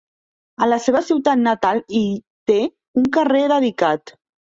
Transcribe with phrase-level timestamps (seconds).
[0.65, 2.01] A la seva ciutat natal hi
[2.53, 2.57] té
[3.03, 4.15] un carrer dedicat.